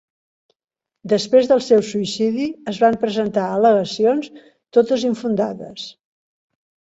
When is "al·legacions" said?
3.51-4.31